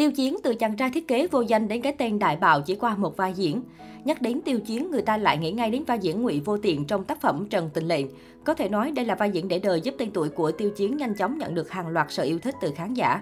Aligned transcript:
Tiêu 0.00 0.10
Chiến 0.10 0.36
từ 0.42 0.54
chàng 0.54 0.76
trai 0.76 0.90
thiết 0.90 1.08
kế 1.08 1.26
vô 1.26 1.40
danh 1.40 1.68
đến 1.68 1.82
cái 1.82 1.92
tên 1.92 2.18
đại 2.18 2.36
bạo 2.36 2.60
chỉ 2.60 2.74
qua 2.74 2.96
một 2.96 3.16
vai 3.16 3.32
diễn. 3.32 3.62
Nhắc 4.04 4.22
đến 4.22 4.40
Tiêu 4.40 4.60
Chiến, 4.60 4.90
người 4.90 5.02
ta 5.02 5.16
lại 5.16 5.38
nghĩ 5.38 5.52
ngay 5.52 5.70
đến 5.70 5.84
vai 5.84 5.98
diễn 5.98 6.22
ngụy 6.22 6.40
vô 6.40 6.58
tiện 6.58 6.84
trong 6.84 7.04
tác 7.04 7.20
phẩm 7.20 7.46
Trần 7.50 7.70
Tình 7.74 7.88
Lệnh. 7.88 8.06
Có 8.44 8.54
thể 8.54 8.68
nói 8.68 8.92
đây 8.92 9.04
là 9.04 9.14
vai 9.14 9.30
diễn 9.30 9.48
để 9.48 9.58
đời 9.58 9.80
giúp 9.80 9.94
tên 9.98 10.10
tuổi 10.10 10.28
của 10.28 10.52
Tiêu 10.52 10.70
Chiến 10.70 10.96
nhanh 10.96 11.14
chóng 11.14 11.38
nhận 11.38 11.54
được 11.54 11.70
hàng 11.70 11.88
loạt 11.88 12.06
sự 12.10 12.24
yêu 12.24 12.38
thích 12.38 12.54
từ 12.60 12.72
khán 12.76 12.94
giả. 12.94 13.20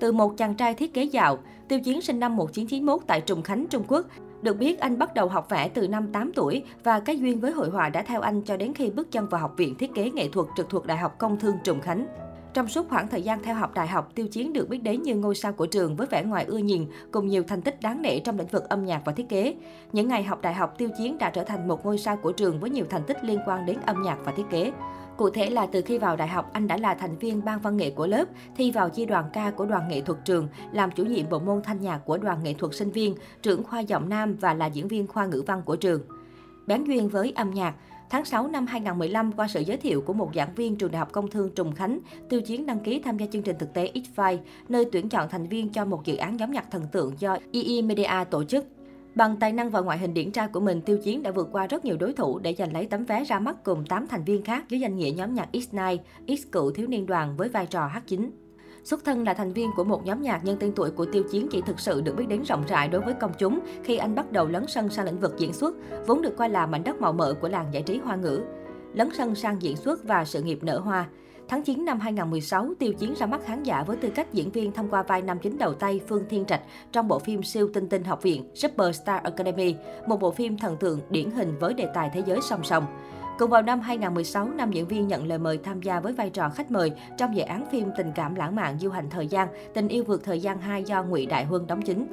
Từ 0.00 0.12
một 0.12 0.36
chàng 0.36 0.54
trai 0.54 0.74
thiết 0.74 0.94
kế 0.94 1.04
dạo, 1.04 1.38
Tiêu 1.68 1.80
Chiến 1.80 2.00
sinh 2.00 2.20
năm 2.20 2.36
1991 2.36 3.02
tại 3.06 3.20
Trùng 3.20 3.42
Khánh, 3.42 3.66
Trung 3.70 3.84
Quốc. 3.88 4.06
Được 4.42 4.58
biết, 4.58 4.80
anh 4.80 4.98
bắt 4.98 5.14
đầu 5.14 5.28
học 5.28 5.46
vẽ 5.50 5.68
từ 5.68 5.88
năm 5.88 6.12
8 6.12 6.32
tuổi 6.32 6.62
và 6.84 7.00
cái 7.00 7.18
duyên 7.18 7.40
với 7.40 7.52
hội 7.52 7.70
họa 7.70 7.88
đã 7.88 8.02
theo 8.02 8.20
anh 8.20 8.42
cho 8.42 8.56
đến 8.56 8.74
khi 8.74 8.90
bước 8.90 9.12
chân 9.12 9.28
vào 9.28 9.40
Học 9.40 9.54
viện 9.56 9.74
Thiết 9.74 9.94
kế 9.94 10.10
Nghệ 10.10 10.28
thuật 10.28 10.46
trực 10.56 10.68
thuộc 10.70 10.86
Đại 10.86 10.98
học 10.98 11.18
Công 11.18 11.38
thương 11.38 11.56
Trùng 11.64 11.80
Khánh. 11.80 12.06
Trong 12.54 12.68
suốt 12.68 12.88
khoảng 12.88 13.08
thời 13.08 13.22
gian 13.22 13.42
theo 13.42 13.54
học 13.54 13.74
đại 13.74 13.86
học, 13.86 14.12
Tiêu 14.14 14.26
Chiến 14.28 14.52
được 14.52 14.68
biết 14.68 14.82
đến 14.82 15.02
như 15.02 15.14
ngôi 15.16 15.34
sao 15.34 15.52
của 15.52 15.66
trường 15.66 15.96
với 15.96 16.06
vẻ 16.06 16.24
ngoài 16.24 16.44
ưa 16.44 16.58
nhìn, 16.58 16.86
cùng 17.10 17.26
nhiều 17.26 17.42
thành 17.48 17.62
tích 17.62 17.80
đáng 17.82 18.02
nể 18.02 18.20
trong 18.20 18.38
lĩnh 18.38 18.46
vực 18.46 18.68
âm 18.68 18.84
nhạc 18.84 19.02
và 19.04 19.12
thiết 19.12 19.28
kế. 19.28 19.54
Những 19.92 20.08
ngày 20.08 20.22
học 20.22 20.42
đại 20.42 20.54
học, 20.54 20.74
Tiêu 20.78 20.88
Chiến 20.98 21.18
đã 21.18 21.30
trở 21.30 21.44
thành 21.44 21.68
một 21.68 21.84
ngôi 21.84 21.98
sao 21.98 22.16
của 22.16 22.32
trường 22.32 22.60
với 22.60 22.70
nhiều 22.70 22.84
thành 22.90 23.02
tích 23.06 23.24
liên 23.24 23.38
quan 23.46 23.66
đến 23.66 23.78
âm 23.86 24.02
nhạc 24.02 24.18
và 24.24 24.32
thiết 24.32 24.44
kế. 24.50 24.72
Cụ 25.16 25.30
thể 25.30 25.50
là 25.50 25.66
từ 25.66 25.82
khi 25.82 25.98
vào 25.98 26.16
đại 26.16 26.28
học, 26.28 26.50
anh 26.52 26.68
đã 26.68 26.76
là 26.76 26.94
thành 26.94 27.18
viên 27.18 27.44
ban 27.44 27.60
văn 27.60 27.76
nghệ 27.76 27.90
của 27.90 28.06
lớp, 28.06 28.24
thi 28.56 28.70
vào 28.70 28.88
chi 28.90 29.06
đoàn 29.06 29.24
ca 29.32 29.50
của 29.50 29.66
đoàn 29.66 29.88
nghệ 29.88 30.00
thuật 30.00 30.18
trường, 30.24 30.48
làm 30.72 30.90
chủ 30.90 31.04
nhiệm 31.04 31.28
bộ 31.30 31.38
môn 31.38 31.62
thanh 31.62 31.80
nhạc 31.80 31.98
của 31.98 32.18
đoàn 32.18 32.42
nghệ 32.42 32.54
thuật 32.54 32.74
sinh 32.74 32.90
viên, 32.90 33.14
trưởng 33.42 33.64
khoa 33.64 33.80
giọng 33.80 34.08
nam 34.08 34.36
và 34.40 34.54
là 34.54 34.66
diễn 34.66 34.88
viên 34.88 35.06
khoa 35.06 35.26
ngữ 35.26 35.42
văn 35.46 35.62
của 35.64 35.76
trường. 35.76 36.00
Bán 36.66 36.86
duyên 36.86 37.08
với 37.08 37.32
âm 37.36 37.50
nhạc, 37.50 37.74
Tháng 38.10 38.24
6 38.24 38.48
năm 38.48 38.66
2015, 38.66 39.32
qua 39.32 39.48
sự 39.48 39.60
giới 39.60 39.76
thiệu 39.76 40.00
của 40.00 40.12
một 40.12 40.30
giảng 40.34 40.54
viên 40.54 40.76
trường 40.76 40.90
Đại 40.90 40.98
học 40.98 41.12
Công 41.12 41.30
thương 41.30 41.50
Trùng 41.54 41.74
Khánh, 41.74 41.98
Tiêu 42.28 42.40
Chiến 42.40 42.66
đăng 42.66 42.80
ký 42.80 43.00
tham 43.04 43.16
gia 43.16 43.26
chương 43.26 43.42
trình 43.42 43.56
thực 43.58 43.74
tế 43.74 43.92
X-File, 43.94 44.38
nơi 44.68 44.84
tuyển 44.92 45.08
chọn 45.08 45.28
thành 45.28 45.48
viên 45.48 45.68
cho 45.68 45.84
một 45.84 46.04
dự 46.04 46.16
án 46.16 46.36
nhóm 46.36 46.52
nhạc 46.52 46.70
thần 46.70 46.82
tượng 46.92 47.14
do 47.18 47.36
EE 47.52 47.82
Media 47.82 48.24
tổ 48.30 48.44
chức. 48.44 48.64
Bằng 49.14 49.36
tài 49.40 49.52
năng 49.52 49.70
và 49.70 49.80
ngoại 49.80 49.98
hình 49.98 50.14
điển 50.14 50.32
trai 50.32 50.48
của 50.48 50.60
mình, 50.60 50.80
Tiêu 50.80 50.98
Chiến 50.98 51.22
đã 51.22 51.30
vượt 51.30 51.48
qua 51.52 51.66
rất 51.66 51.84
nhiều 51.84 51.96
đối 51.96 52.12
thủ 52.12 52.38
để 52.38 52.54
giành 52.58 52.72
lấy 52.72 52.86
tấm 52.86 53.04
vé 53.04 53.24
ra 53.24 53.40
mắt 53.40 53.64
cùng 53.64 53.84
8 53.86 54.06
thành 54.06 54.24
viên 54.24 54.42
khác 54.42 54.64
dưới 54.68 54.80
danh 54.80 54.96
nghĩa 54.96 55.10
nhóm 55.10 55.34
nhạc 55.34 55.48
X9, 55.52 55.96
X 56.28 56.46
cựu 56.52 56.70
thiếu 56.70 56.86
niên 56.86 57.06
đoàn 57.06 57.36
với 57.36 57.48
vai 57.48 57.66
trò 57.66 57.86
hát 57.86 58.02
chính. 58.06 58.30
Xuất 58.84 59.04
thân 59.04 59.24
là 59.24 59.34
thành 59.34 59.52
viên 59.52 59.70
của 59.76 59.84
một 59.84 60.06
nhóm 60.06 60.22
nhạc 60.22 60.40
nhưng 60.44 60.58
tên 60.58 60.72
tuổi 60.76 60.90
của 60.90 61.04
Tiêu 61.04 61.22
Chiến 61.30 61.48
chỉ 61.50 61.60
thực 61.60 61.80
sự 61.80 62.00
được 62.00 62.16
biết 62.16 62.28
đến 62.28 62.42
rộng 62.42 62.64
rãi 62.68 62.88
đối 62.88 63.00
với 63.00 63.14
công 63.14 63.32
chúng 63.38 63.60
khi 63.84 63.96
anh 63.96 64.14
bắt 64.14 64.32
đầu 64.32 64.46
lấn 64.46 64.66
sân 64.68 64.88
sang 64.88 65.06
lĩnh 65.06 65.20
vực 65.20 65.34
diễn 65.38 65.52
xuất, 65.52 65.74
vốn 66.06 66.22
được 66.22 66.36
coi 66.36 66.48
là 66.48 66.66
mảnh 66.66 66.84
đất 66.84 67.00
màu 67.00 67.12
mỡ 67.12 67.34
của 67.40 67.48
làng 67.48 67.66
giải 67.72 67.82
trí 67.82 67.98
hoa 67.98 68.16
ngữ. 68.16 68.40
Lấn 68.94 69.08
sân 69.18 69.34
sang 69.34 69.62
diễn 69.62 69.76
xuất 69.76 70.04
và 70.04 70.24
sự 70.24 70.42
nghiệp 70.42 70.58
nở 70.62 70.78
hoa. 70.78 71.08
Tháng 71.48 71.62
9 71.62 71.84
năm 71.84 72.00
2016, 72.00 72.74
Tiêu 72.78 72.92
Chiến 72.92 73.14
ra 73.14 73.26
mắt 73.26 73.44
khán 73.44 73.62
giả 73.62 73.82
với 73.82 73.96
tư 73.96 74.08
cách 74.14 74.32
diễn 74.32 74.50
viên 74.50 74.72
thông 74.72 74.88
qua 74.88 75.02
vai 75.02 75.22
nam 75.22 75.38
chính 75.38 75.58
đầu 75.58 75.74
tay 75.74 76.00
Phương 76.08 76.24
Thiên 76.28 76.44
Trạch 76.44 76.60
trong 76.92 77.08
bộ 77.08 77.18
phim 77.18 77.42
siêu 77.42 77.68
tinh 77.74 77.88
tinh 77.88 78.04
học 78.04 78.22
viện 78.22 78.44
Superstar 78.54 79.22
Academy, 79.22 79.74
một 80.06 80.20
bộ 80.20 80.30
phim 80.30 80.58
thần 80.58 80.76
tượng 80.76 81.00
điển 81.10 81.30
hình 81.30 81.58
với 81.60 81.74
đề 81.74 81.88
tài 81.94 82.10
thế 82.14 82.22
giới 82.26 82.38
song 82.42 82.64
song. 82.64 82.86
Cùng 83.40 83.50
vào 83.50 83.62
năm 83.62 83.80
2016, 83.80 84.48
nam 84.48 84.72
diễn 84.72 84.86
viên 84.86 85.08
nhận 85.08 85.26
lời 85.26 85.38
mời 85.38 85.58
tham 85.58 85.82
gia 85.82 86.00
với 86.00 86.12
vai 86.12 86.30
trò 86.30 86.48
khách 86.48 86.70
mời 86.70 86.92
trong 87.18 87.36
dự 87.36 87.42
án 87.42 87.66
phim 87.72 87.88
tình 87.96 88.12
cảm 88.14 88.34
lãng 88.34 88.56
mạn 88.56 88.78
du 88.78 88.90
hành 88.90 89.10
thời 89.10 89.26
gian, 89.26 89.48
tình 89.74 89.88
yêu 89.88 90.04
vượt 90.04 90.24
thời 90.24 90.40
gian 90.40 90.60
2 90.60 90.84
do 90.84 91.02
Ngụy 91.02 91.26
Đại 91.26 91.44
Huân 91.44 91.66
đóng 91.66 91.82
chính. 91.82 92.06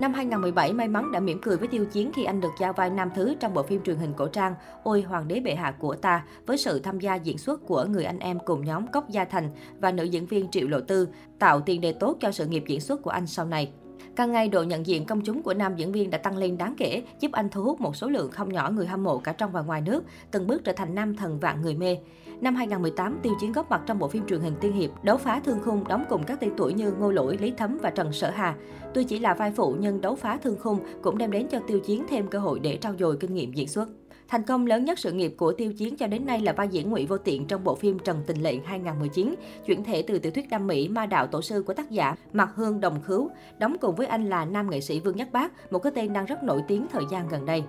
Năm 0.00 0.14
2017, 0.14 0.72
may 0.72 0.88
mắn 0.88 1.12
đã 1.12 1.20
mỉm 1.20 1.38
cười 1.42 1.56
với 1.56 1.68
Tiêu 1.68 1.84
Chiến 1.86 2.10
khi 2.14 2.24
anh 2.24 2.40
được 2.40 2.52
giao 2.60 2.72
vai 2.72 2.90
nam 2.90 3.10
thứ 3.14 3.34
trong 3.40 3.54
bộ 3.54 3.62
phim 3.62 3.82
truyền 3.82 3.96
hình 3.96 4.12
cổ 4.16 4.26
trang 4.26 4.54
Ôi 4.82 5.02
Hoàng 5.02 5.28
đế 5.28 5.40
bệ 5.40 5.54
hạ 5.54 5.74
của 5.78 5.94
ta 5.94 6.24
với 6.46 6.58
sự 6.58 6.78
tham 6.78 7.00
gia 7.00 7.14
diễn 7.14 7.38
xuất 7.38 7.66
của 7.66 7.84
người 7.84 8.04
anh 8.04 8.18
em 8.18 8.38
cùng 8.44 8.64
nhóm 8.64 8.86
Cốc 8.86 9.08
Gia 9.08 9.24
Thành 9.24 9.50
và 9.80 9.92
nữ 9.92 10.04
diễn 10.04 10.26
viên 10.26 10.50
Triệu 10.50 10.68
Lộ 10.68 10.80
Tư, 10.80 11.08
tạo 11.38 11.60
tiền 11.60 11.80
đề 11.80 11.92
tốt 11.92 12.16
cho 12.20 12.32
sự 12.32 12.46
nghiệp 12.46 12.64
diễn 12.66 12.80
xuất 12.80 13.02
của 13.02 13.10
anh 13.10 13.26
sau 13.26 13.46
này. 13.46 13.72
Càng 14.16 14.32
ngày, 14.32 14.48
độ 14.48 14.62
nhận 14.62 14.86
diện 14.86 15.04
công 15.04 15.20
chúng 15.20 15.42
của 15.42 15.54
nam 15.54 15.76
diễn 15.76 15.92
viên 15.92 16.10
đã 16.10 16.18
tăng 16.18 16.36
lên 16.36 16.58
đáng 16.58 16.74
kể, 16.78 17.02
giúp 17.20 17.32
anh 17.32 17.48
thu 17.48 17.62
hút 17.62 17.80
một 17.80 17.96
số 17.96 18.08
lượng 18.08 18.30
không 18.30 18.52
nhỏ 18.52 18.70
người 18.70 18.86
hâm 18.86 19.02
mộ 19.02 19.18
cả 19.18 19.32
trong 19.32 19.52
và 19.52 19.60
ngoài 19.60 19.80
nước, 19.80 20.04
từng 20.30 20.46
bước 20.46 20.64
trở 20.64 20.72
thành 20.72 20.94
nam 20.94 21.16
thần 21.16 21.38
vạn 21.38 21.62
người 21.62 21.74
mê. 21.74 21.96
Năm 22.40 22.54
2018, 22.54 23.18
Tiêu 23.22 23.32
Chiến 23.40 23.52
góp 23.52 23.70
mặt 23.70 23.82
trong 23.86 23.98
bộ 23.98 24.08
phim 24.08 24.26
truyền 24.26 24.40
hình 24.40 24.54
tiên 24.60 24.72
hiệp 24.72 24.90
Đấu 25.04 25.16
phá 25.16 25.40
thương 25.44 25.58
khung 25.64 25.88
đóng 25.88 26.04
cùng 26.08 26.22
các 26.24 26.40
tên 26.40 26.52
tuổi 26.56 26.74
như 26.74 26.92
Ngô 26.92 27.10
Lỗi, 27.10 27.38
Lý 27.40 27.52
Thấm 27.56 27.78
và 27.82 27.90
Trần 27.90 28.12
Sở 28.12 28.30
Hà. 28.30 28.54
Tuy 28.94 29.04
chỉ 29.04 29.18
là 29.18 29.34
vai 29.34 29.52
phụ 29.56 29.76
nhưng 29.80 30.00
Đấu 30.00 30.14
phá 30.14 30.38
thương 30.42 30.58
khung 30.60 30.78
cũng 31.02 31.18
đem 31.18 31.30
đến 31.30 31.46
cho 31.50 31.58
Tiêu 31.66 31.80
Chiến 31.80 32.04
thêm 32.08 32.26
cơ 32.26 32.38
hội 32.38 32.60
để 32.60 32.78
trau 32.80 32.94
dồi 32.98 33.16
kinh 33.16 33.34
nghiệm 33.34 33.52
diễn 33.52 33.68
xuất. 33.68 33.88
Thành 34.32 34.42
công 34.42 34.66
lớn 34.66 34.84
nhất 34.84 34.98
sự 34.98 35.12
nghiệp 35.12 35.34
của 35.36 35.52
Tiêu 35.52 35.72
Chiến 35.72 35.96
cho 35.96 36.06
đến 36.06 36.26
nay 36.26 36.40
là 36.40 36.52
vai 36.52 36.68
diễn 36.68 36.90
Ngụy 36.90 37.06
Vô 37.06 37.18
Tiện 37.18 37.46
trong 37.46 37.64
bộ 37.64 37.74
phim 37.74 37.98
Trần 37.98 38.22
Tình 38.26 38.42
Lệnh 38.42 38.64
2019, 38.64 39.34
chuyển 39.66 39.84
thể 39.84 40.02
từ 40.02 40.18
tiểu 40.18 40.32
thuyết 40.32 40.50
Nam 40.50 40.66
Mỹ 40.66 40.88
Ma 40.88 41.06
đạo 41.06 41.26
tổ 41.26 41.42
sư 41.42 41.64
của 41.66 41.74
tác 41.74 41.90
giả 41.90 42.16
Mạc 42.32 42.50
Hương 42.54 42.80
Đồng 42.80 43.00
Khứu, 43.02 43.30
đóng 43.58 43.76
cùng 43.80 43.94
với 43.94 44.06
anh 44.06 44.28
là 44.28 44.44
nam 44.44 44.70
nghệ 44.70 44.80
sĩ 44.80 45.00
Vương 45.00 45.16
Nhất 45.16 45.28
Bác, 45.32 45.72
một 45.72 45.78
cái 45.78 45.92
tên 45.94 46.12
đang 46.12 46.26
rất 46.26 46.42
nổi 46.42 46.62
tiếng 46.68 46.86
thời 46.92 47.02
gian 47.10 47.28
gần 47.28 47.46
đây. 47.46 47.62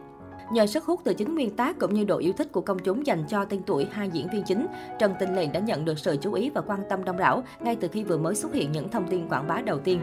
Nhờ 0.52 0.68
sức 0.68 0.86
hút 0.86 1.00
từ 1.04 1.14
chính 1.14 1.36
nguyên 1.36 1.56
tác 1.56 1.80
cũng 1.80 1.94
như 1.94 2.04
độ 2.04 2.18
yêu 2.18 2.34
thích 2.34 2.52
của 2.52 2.62
công 2.62 2.80
chúng 2.80 3.08
dành 3.08 3.24
cho 3.28 3.46
tên 3.46 3.62
tuổi 3.66 3.88
hai 3.92 4.10
diễn 4.10 4.28
viên 4.34 4.44
chính, 4.44 4.68
Trần 5.00 5.14
Tình 5.20 5.36
Lệnh 5.36 5.52
đã 5.52 5.60
nhận 5.60 5.86
được 5.86 6.00
sự 6.00 6.18
chú 6.22 6.34
ý 6.34 6.50
và 6.50 6.62
quan 6.62 6.80
tâm 6.90 7.04
đông 7.04 7.18
đảo 7.18 7.44
ngay 7.60 7.76
từ 7.76 7.88
khi 7.88 8.04
vừa 8.04 8.18
mới 8.18 8.36
xuất 8.36 8.54
hiện 8.54 8.72
những 8.72 8.90
thông 8.90 9.08
tin 9.08 9.30
quảng 9.30 9.48
bá 9.48 9.62
đầu 9.62 9.80
tiên. 9.80 10.02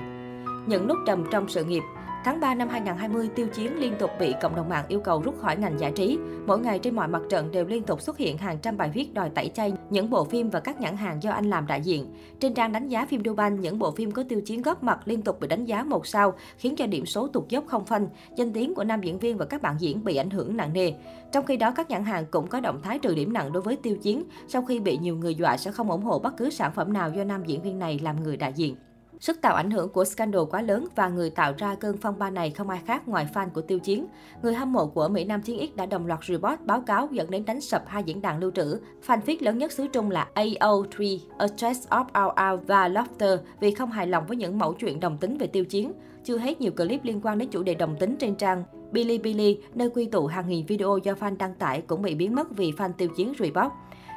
Những 0.66 0.88
nút 0.88 0.98
trầm 1.06 1.24
trong 1.30 1.48
sự 1.48 1.64
nghiệp, 1.64 1.82
Tháng 2.24 2.40
3 2.40 2.54
năm 2.54 2.68
2020, 2.68 3.28
Tiêu 3.34 3.46
Chiến 3.46 3.80
liên 3.80 3.94
tục 3.98 4.10
bị 4.18 4.34
cộng 4.42 4.56
đồng 4.56 4.68
mạng 4.68 4.84
yêu 4.88 5.00
cầu 5.00 5.22
rút 5.22 5.40
khỏi 5.40 5.56
ngành 5.56 5.80
giải 5.80 5.92
trí. 5.92 6.18
Mỗi 6.46 6.58
ngày 6.60 6.78
trên 6.78 6.96
mọi 6.96 7.08
mặt 7.08 7.22
trận 7.30 7.50
đều 7.50 7.66
liên 7.66 7.82
tục 7.82 8.00
xuất 8.00 8.18
hiện 8.18 8.38
hàng 8.38 8.58
trăm 8.62 8.76
bài 8.76 8.90
viết 8.94 9.14
đòi 9.14 9.30
tẩy 9.30 9.50
chay 9.54 9.72
những 9.90 10.10
bộ 10.10 10.24
phim 10.24 10.50
và 10.50 10.60
các 10.60 10.80
nhãn 10.80 10.96
hàng 10.96 11.22
do 11.22 11.30
anh 11.30 11.50
làm 11.50 11.66
đại 11.66 11.80
diện. 11.80 12.06
Trên 12.40 12.54
trang 12.54 12.72
đánh 12.72 12.88
giá 12.88 13.06
phim 13.06 13.22
Duban, 13.24 13.60
những 13.60 13.78
bộ 13.78 13.90
phim 13.90 14.10
có 14.10 14.22
Tiêu 14.28 14.40
Chiến 14.40 14.62
góp 14.62 14.82
mặt 14.82 15.00
liên 15.04 15.22
tục 15.22 15.40
bị 15.40 15.48
đánh 15.48 15.64
giá 15.64 15.84
một 15.84 16.06
sao, 16.06 16.34
khiến 16.58 16.76
cho 16.76 16.86
điểm 16.86 17.06
số 17.06 17.28
tụt 17.28 17.48
dốc 17.48 17.64
không 17.66 17.84
phanh. 17.84 18.08
Danh 18.36 18.52
tiếng 18.52 18.74
của 18.74 18.84
nam 18.84 19.00
diễn 19.00 19.18
viên 19.18 19.36
và 19.36 19.44
các 19.44 19.62
bạn 19.62 19.76
diễn 19.78 20.04
bị 20.04 20.16
ảnh 20.16 20.30
hưởng 20.30 20.56
nặng 20.56 20.72
nề. 20.72 20.92
Trong 21.32 21.46
khi 21.46 21.56
đó, 21.56 21.72
các 21.76 21.90
nhãn 21.90 22.04
hàng 22.04 22.26
cũng 22.30 22.46
có 22.46 22.60
động 22.60 22.80
thái 22.82 22.98
trừ 22.98 23.14
điểm 23.14 23.32
nặng 23.32 23.52
đối 23.52 23.62
với 23.62 23.76
Tiêu 23.76 23.96
Chiến 23.96 24.24
sau 24.48 24.62
khi 24.62 24.80
bị 24.80 24.98
nhiều 24.98 25.16
người 25.16 25.34
dọa 25.34 25.56
sẽ 25.56 25.72
không 25.72 25.90
ủng 25.90 26.02
hộ 26.02 26.18
bất 26.18 26.36
cứ 26.36 26.50
sản 26.50 26.72
phẩm 26.74 26.92
nào 26.92 27.10
do 27.10 27.24
nam 27.24 27.44
diễn 27.44 27.62
viên 27.62 27.78
này 27.78 28.00
làm 28.02 28.22
người 28.22 28.36
đại 28.36 28.52
diện. 28.52 28.76
Sức 29.20 29.40
tạo 29.40 29.54
ảnh 29.54 29.70
hưởng 29.70 29.88
của 29.88 30.04
scandal 30.04 30.42
quá 30.50 30.62
lớn 30.62 30.86
và 30.94 31.08
người 31.08 31.30
tạo 31.30 31.52
ra 31.58 31.74
cơn 31.74 31.96
phong 31.96 32.18
ba 32.18 32.30
này 32.30 32.50
không 32.50 32.70
ai 32.70 32.80
khác 32.86 33.08
ngoài 33.08 33.28
fan 33.34 33.48
của 33.50 33.60
Tiêu 33.60 33.78
Chiến. 33.78 34.06
Người 34.42 34.54
hâm 34.54 34.72
mộ 34.72 34.86
của 34.86 35.08
Mỹ 35.08 35.24
Nam 35.24 35.42
Chiến 35.42 35.66
X 35.66 35.76
đã 35.76 35.86
đồng 35.86 36.06
loạt 36.06 36.20
report 36.28 36.60
báo 36.60 36.80
cáo 36.80 37.08
dẫn 37.12 37.30
đến 37.30 37.44
đánh 37.44 37.60
sập 37.60 37.82
hai 37.86 38.02
diễn 38.04 38.22
đàn 38.22 38.38
lưu 38.38 38.50
trữ. 38.50 38.78
Fanfic 39.06 39.36
lớn 39.40 39.58
nhất 39.58 39.72
xứ 39.72 39.86
Trung 39.92 40.10
là 40.10 40.28
AO3, 40.34 41.18
A 41.38 41.46
Stress 41.46 41.88
of 41.88 42.04
Our 42.04 42.52
Out 42.52 42.68
và 42.68 42.88
Laughter 42.88 43.40
vì 43.60 43.74
không 43.74 43.90
hài 43.90 44.06
lòng 44.06 44.26
với 44.26 44.36
những 44.36 44.58
mẫu 44.58 44.72
chuyện 44.72 45.00
đồng 45.00 45.18
tính 45.18 45.38
về 45.38 45.46
Tiêu 45.46 45.64
Chiến. 45.64 45.92
Chưa 46.24 46.38
hết 46.38 46.60
nhiều 46.60 46.72
clip 46.72 47.04
liên 47.04 47.20
quan 47.22 47.38
đến 47.38 47.48
chủ 47.48 47.62
đề 47.62 47.74
đồng 47.74 47.96
tính 47.96 48.16
trên 48.18 48.34
trang 48.34 48.64
Bilibili, 48.92 49.58
nơi 49.74 49.90
quy 49.90 50.06
tụ 50.06 50.26
hàng 50.26 50.48
nghìn 50.48 50.66
video 50.66 50.98
do 51.02 51.12
fan 51.12 51.36
đăng 51.36 51.54
tải 51.54 51.80
cũng 51.80 52.02
bị 52.02 52.14
biến 52.14 52.34
mất 52.34 52.56
vì 52.56 52.72
fan 52.72 52.92
Tiêu 52.92 53.08
Chiến 53.16 53.32
report. 53.38 53.72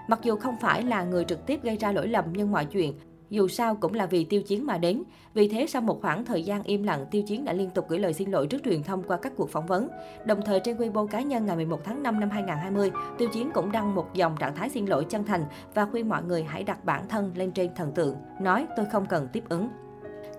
Mặc 0.07 0.19
dù 0.23 0.35
không 0.35 0.55
phải 0.61 0.83
là 0.83 1.03
người 1.03 1.25
trực 1.25 1.45
tiếp 1.45 1.59
gây 1.63 1.77
ra 1.77 1.91
lỗi 1.91 2.07
lầm 2.07 2.25
nhưng 2.33 2.51
mọi 2.51 2.65
chuyện 2.65 2.93
dù 3.33 3.47
sao 3.47 3.75
cũng 3.75 3.93
là 3.93 4.05
vì 4.05 4.23
tiêu 4.23 4.41
chiến 4.41 4.65
mà 4.65 4.77
đến. 4.77 5.03
Vì 5.33 5.47
thế, 5.47 5.65
sau 5.67 5.81
một 5.81 6.01
khoảng 6.01 6.25
thời 6.25 6.43
gian 6.43 6.63
im 6.63 6.83
lặng, 6.83 7.05
tiêu 7.11 7.21
chiến 7.21 7.45
đã 7.45 7.53
liên 7.53 7.69
tục 7.69 7.85
gửi 7.89 7.99
lời 7.99 8.13
xin 8.13 8.31
lỗi 8.31 8.47
trước 8.47 8.63
truyền 8.63 8.83
thông 8.83 9.03
qua 9.03 9.17
các 9.17 9.33
cuộc 9.37 9.49
phỏng 9.49 9.65
vấn. 9.65 9.87
Đồng 10.25 10.41
thời, 10.45 10.59
trên 10.59 10.77
Weibo 10.77 11.07
cá 11.07 11.21
nhân 11.21 11.45
ngày 11.45 11.55
11 11.55 11.83
tháng 11.83 12.03
5 12.03 12.19
năm 12.19 12.29
2020, 12.29 12.91
tiêu 13.17 13.29
chiến 13.33 13.49
cũng 13.53 13.71
đăng 13.71 13.95
một 13.95 14.13
dòng 14.13 14.35
trạng 14.39 14.55
thái 14.55 14.69
xin 14.69 14.85
lỗi 14.85 15.05
chân 15.09 15.23
thành 15.23 15.45
và 15.73 15.85
khuyên 15.85 16.09
mọi 16.09 16.23
người 16.23 16.43
hãy 16.43 16.63
đặt 16.63 16.85
bản 16.85 17.07
thân 17.07 17.31
lên 17.35 17.51
trên 17.51 17.75
thần 17.75 17.91
tượng. 17.91 18.15
Nói, 18.41 18.65
tôi 18.77 18.85
không 18.91 19.05
cần 19.05 19.27
tiếp 19.33 19.43
ứng. 19.49 19.69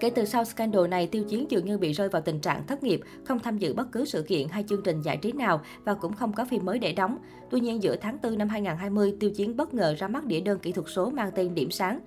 Kể 0.00 0.10
từ 0.10 0.24
sau 0.24 0.44
scandal 0.44 0.88
này, 0.88 1.06
Tiêu 1.06 1.24
Chiến 1.24 1.50
dường 1.50 1.64
như 1.64 1.78
bị 1.78 1.92
rơi 1.92 2.08
vào 2.08 2.22
tình 2.22 2.40
trạng 2.40 2.66
thất 2.66 2.82
nghiệp, 2.82 3.00
không 3.24 3.38
tham 3.38 3.58
dự 3.58 3.74
bất 3.74 3.92
cứ 3.92 4.04
sự 4.04 4.22
kiện 4.22 4.48
hay 4.48 4.64
chương 4.68 4.82
trình 4.82 5.02
giải 5.02 5.16
trí 5.16 5.32
nào 5.32 5.60
và 5.84 5.94
cũng 5.94 6.12
không 6.12 6.32
có 6.32 6.44
phim 6.44 6.64
mới 6.64 6.78
để 6.78 6.92
đóng. 6.92 7.18
Tuy 7.50 7.60
nhiên, 7.60 7.82
giữa 7.82 7.96
tháng 7.96 8.18
4 8.22 8.38
năm 8.38 8.48
2020, 8.48 9.14
Tiêu 9.20 9.30
Chiến 9.30 9.56
bất 9.56 9.74
ngờ 9.74 9.94
ra 9.98 10.08
mắt 10.08 10.24
đĩa 10.24 10.40
đơn 10.40 10.58
kỹ 10.58 10.72
thuật 10.72 10.86
số 10.88 11.10
mang 11.10 11.30
tên 11.34 11.54
Điểm 11.54 11.70
Sáng. 11.70 12.00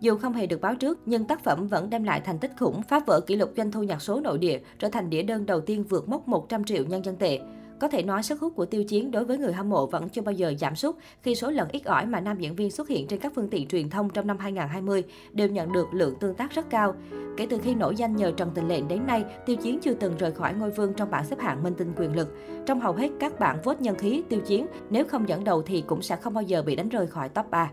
Dù 0.00 0.16
không 0.16 0.32
hề 0.32 0.46
được 0.46 0.60
báo 0.60 0.74
trước, 0.74 0.98
nhưng 1.06 1.24
tác 1.24 1.44
phẩm 1.44 1.66
vẫn 1.66 1.90
đem 1.90 2.04
lại 2.04 2.20
thành 2.20 2.38
tích 2.38 2.52
khủng, 2.58 2.82
phá 2.82 3.00
vỡ 3.06 3.20
kỷ 3.20 3.36
lục 3.36 3.52
doanh 3.56 3.72
thu 3.72 3.82
nhạc 3.82 4.02
số 4.02 4.20
nội 4.20 4.38
địa, 4.38 4.58
trở 4.78 4.88
thành 4.88 5.10
đĩa 5.10 5.22
đơn 5.22 5.46
đầu 5.46 5.60
tiên 5.60 5.84
vượt 5.88 6.08
mốc 6.08 6.28
100 6.28 6.64
triệu 6.64 6.84
nhân 6.84 7.04
dân 7.04 7.16
tệ. 7.16 7.40
Có 7.80 7.88
thể 7.88 8.02
nói 8.02 8.22
sức 8.22 8.40
hút 8.40 8.52
của 8.56 8.66
Tiêu 8.66 8.84
Chiến 8.84 9.10
đối 9.10 9.24
với 9.24 9.38
người 9.38 9.52
hâm 9.52 9.68
mộ 9.68 9.86
vẫn 9.86 10.08
chưa 10.08 10.22
bao 10.22 10.32
giờ 10.32 10.54
giảm 10.60 10.76
sút 10.76 10.96
khi 11.22 11.34
số 11.34 11.50
lần 11.50 11.68
ít 11.72 11.84
ỏi 11.84 12.06
mà 12.06 12.20
nam 12.20 12.38
diễn 12.38 12.56
viên 12.56 12.70
xuất 12.70 12.88
hiện 12.88 13.06
trên 13.06 13.20
các 13.20 13.32
phương 13.34 13.48
tiện 13.50 13.68
truyền 13.68 13.90
thông 13.90 14.10
trong 14.10 14.26
năm 14.26 14.38
2020 14.38 15.04
đều 15.32 15.48
nhận 15.48 15.72
được 15.72 15.86
lượng 15.92 16.14
tương 16.20 16.34
tác 16.34 16.50
rất 16.50 16.70
cao. 16.70 16.94
Kể 17.36 17.46
từ 17.50 17.58
khi 17.58 17.74
nổi 17.74 17.96
danh 17.96 18.16
nhờ 18.16 18.32
Trần 18.36 18.50
Tình 18.54 18.68
Lệnh 18.68 18.88
đến 18.88 19.06
nay, 19.06 19.24
Tiêu 19.46 19.56
Chiến 19.56 19.78
chưa 19.82 19.94
từng 19.94 20.16
rời 20.16 20.32
khỏi 20.32 20.54
ngôi 20.54 20.70
vương 20.70 20.94
trong 20.94 21.10
bảng 21.10 21.24
xếp 21.24 21.40
hạng 21.40 21.62
minh 21.62 21.74
tinh 21.74 21.92
quyền 21.96 22.16
lực. 22.16 22.28
Trong 22.66 22.80
hầu 22.80 22.92
hết 22.92 23.08
các 23.20 23.38
bảng 23.38 23.62
vote 23.62 23.80
nhân 23.80 23.98
khí, 23.98 24.22
Tiêu 24.28 24.40
Chiến 24.40 24.66
nếu 24.90 25.04
không 25.04 25.28
dẫn 25.28 25.44
đầu 25.44 25.62
thì 25.62 25.82
cũng 25.86 26.02
sẽ 26.02 26.16
không 26.16 26.34
bao 26.34 26.42
giờ 26.42 26.62
bị 26.62 26.76
đánh 26.76 26.88
rơi 26.88 27.06
khỏi 27.06 27.28
top 27.28 27.50
3. 27.50 27.70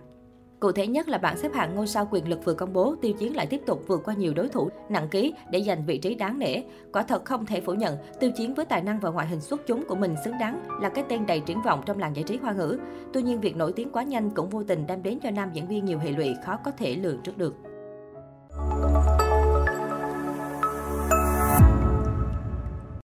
Cụ 0.59 0.71
thể 0.71 0.87
nhất 0.87 1.09
là 1.09 1.17
bảng 1.17 1.37
xếp 1.37 1.53
hạng 1.53 1.75
ngôi 1.75 1.87
sao 1.87 2.07
quyền 2.11 2.29
lực 2.29 2.45
vừa 2.45 2.53
công 2.53 2.73
bố, 2.73 2.95
Tiêu 3.01 3.13
Chiến 3.13 3.35
lại 3.35 3.47
tiếp 3.47 3.61
tục 3.65 3.83
vượt 3.87 4.01
qua 4.05 4.13
nhiều 4.13 4.33
đối 4.33 4.49
thủ 4.49 4.69
nặng 4.89 5.07
ký 5.11 5.33
để 5.51 5.63
giành 5.63 5.85
vị 5.85 5.97
trí 5.97 6.15
đáng 6.15 6.39
nể. 6.39 6.61
Quả 6.93 7.03
thật 7.03 7.25
không 7.25 7.45
thể 7.45 7.61
phủ 7.61 7.73
nhận, 7.73 7.97
Tiêu 8.19 8.31
Chiến 8.31 8.53
với 8.53 8.65
tài 8.65 8.81
năng 8.81 8.99
và 8.99 9.09
ngoại 9.09 9.27
hình 9.27 9.41
xuất 9.41 9.67
chúng 9.67 9.85
của 9.85 9.95
mình 9.95 10.15
xứng 10.25 10.37
đáng 10.39 10.67
là 10.81 10.89
cái 10.89 11.03
tên 11.09 11.25
đầy 11.25 11.39
triển 11.39 11.61
vọng 11.61 11.83
trong 11.85 11.99
làng 11.99 12.15
giải 12.15 12.23
trí 12.23 12.37
hoa 12.37 12.53
ngữ. 12.53 12.79
Tuy 13.13 13.21
nhiên, 13.21 13.41
việc 13.41 13.55
nổi 13.55 13.73
tiếng 13.75 13.91
quá 13.91 14.03
nhanh 14.03 14.29
cũng 14.29 14.49
vô 14.49 14.63
tình 14.63 14.87
đem 14.87 15.03
đến 15.03 15.19
cho 15.23 15.31
nam 15.31 15.49
diễn 15.53 15.67
viên 15.67 15.85
nhiều 15.85 15.99
hệ 15.99 16.11
lụy 16.11 16.35
khó 16.45 16.57
có 16.63 16.71
thể 16.71 16.95
lường 16.95 17.21
trước 17.23 17.37
được. 17.37 17.55